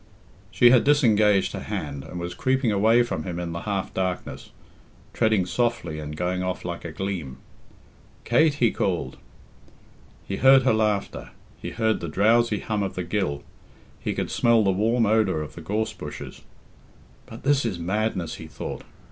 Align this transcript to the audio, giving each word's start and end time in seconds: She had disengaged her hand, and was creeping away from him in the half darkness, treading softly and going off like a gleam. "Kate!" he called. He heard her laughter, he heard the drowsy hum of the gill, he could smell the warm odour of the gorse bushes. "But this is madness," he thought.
She 0.49 0.71
had 0.71 0.83
disengaged 0.83 1.53
her 1.53 1.59
hand, 1.59 2.03
and 2.03 2.19
was 2.19 2.33
creeping 2.33 2.71
away 2.71 3.03
from 3.03 3.21
him 3.23 3.37
in 3.39 3.51
the 3.51 3.59
half 3.69 3.93
darkness, 3.93 4.49
treading 5.13 5.45
softly 5.45 5.99
and 5.99 6.17
going 6.17 6.41
off 6.41 6.65
like 6.65 6.83
a 6.83 6.91
gleam. 6.91 7.37
"Kate!" 8.23 8.55
he 8.55 8.71
called. 8.71 9.17
He 10.27 10.37
heard 10.37 10.63
her 10.63 10.73
laughter, 10.73 11.29
he 11.61 11.69
heard 11.69 11.99
the 11.99 12.09
drowsy 12.09 12.61
hum 12.61 12.81
of 12.81 12.95
the 12.95 13.03
gill, 13.03 13.43
he 13.99 14.15
could 14.15 14.31
smell 14.31 14.63
the 14.63 14.71
warm 14.71 15.05
odour 15.05 15.43
of 15.43 15.53
the 15.53 15.61
gorse 15.61 15.93
bushes. 15.93 16.41
"But 17.27 17.43
this 17.43 17.63
is 17.63 17.77
madness," 17.77 18.37
he 18.37 18.47
thought. 18.47 18.81